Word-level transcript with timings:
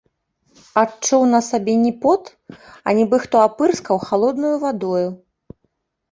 Адчуў 0.81 1.25
на 1.33 1.39
сабе 1.49 1.75
не 1.81 1.91
пот, 2.05 2.23
а 2.87 2.95
нібы 2.99 3.19
хто 3.25 3.35
апырскаў 3.49 4.01
халоднаю 4.07 4.55
вадою. 4.65 5.03